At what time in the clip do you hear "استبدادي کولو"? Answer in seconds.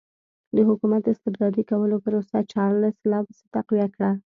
1.07-1.95